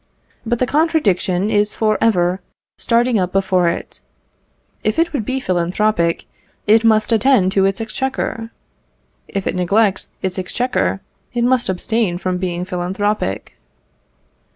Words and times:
But 0.47 0.57
the 0.57 0.65
contradiction 0.65 1.51
is 1.51 1.75
for 1.75 1.99
ever 2.01 2.41
starting 2.79 3.19
up 3.19 3.31
before 3.31 3.69
it; 3.69 4.01
if 4.83 4.97
it 4.97 5.13
would 5.13 5.23
be 5.25 5.39
philanthropic, 5.39 6.25
it 6.65 6.83
must 6.83 7.11
attend 7.11 7.51
to 7.51 7.65
its 7.65 7.79
exchequer; 7.79 8.49
if 9.27 9.45
it 9.45 9.53
neglects 9.53 10.09
its 10.23 10.39
exchequer, 10.39 11.01
it 11.35 11.43
must 11.43 11.69
abstain 11.69 12.17
from 12.17 12.39
being 12.39 12.65
philanthropic. 12.65 13.57